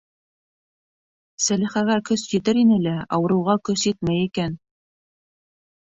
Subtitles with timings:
[1.49, 4.61] Сәлихәгә көс етер ине лә, ауырыуға көс етмәй икән.